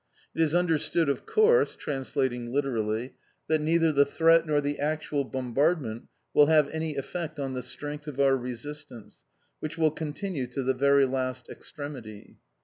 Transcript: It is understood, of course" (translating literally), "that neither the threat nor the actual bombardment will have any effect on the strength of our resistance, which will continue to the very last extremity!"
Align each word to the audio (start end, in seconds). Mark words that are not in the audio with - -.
It 0.33 0.41
is 0.41 0.55
understood, 0.55 1.09
of 1.09 1.27
course" 1.27 1.75
(translating 1.75 2.51
literally), 2.51 3.13
"that 3.47 3.61
neither 3.61 3.91
the 3.91 4.03
threat 4.03 4.47
nor 4.47 4.59
the 4.59 4.79
actual 4.79 5.23
bombardment 5.23 6.07
will 6.33 6.47
have 6.47 6.67
any 6.69 6.95
effect 6.95 7.39
on 7.39 7.53
the 7.53 7.61
strength 7.61 8.07
of 8.07 8.19
our 8.19 8.35
resistance, 8.35 9.21
which 9.59 9.77
will 9.77 9.91
continue 9.91 10.47
to 10.47 10.63
the 10.63 10.73
very 10.73 11.05
last 11.05 11.49
extremity!" 11.49 12.37